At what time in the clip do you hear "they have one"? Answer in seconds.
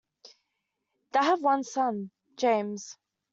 1.11-1.63